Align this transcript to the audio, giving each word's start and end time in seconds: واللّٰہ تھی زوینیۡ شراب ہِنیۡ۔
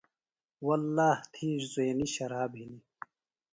واللّٰہ 0.65 1.11
تھی 1.33 1.49
زوینیۡ 1.71 2.11
شراب 2.15 2.51
ہِنیۡ۔ 2.59 2.83